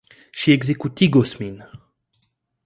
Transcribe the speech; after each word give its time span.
Ŝi 0.43 0.53
ekzekutigos 0.53 1.35
min. 1.43 1.55